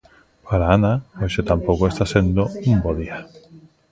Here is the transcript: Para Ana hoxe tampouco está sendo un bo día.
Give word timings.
Para 0.47 0.65
Ana 0.77 0.93
hoxe 1.21 1.41
tampouco 1.51 1.83
está 1.87 2.05
sendo 2.13 2.41
un 2.71 2.75
bo 2.83 2.91
día. 2.99 3.19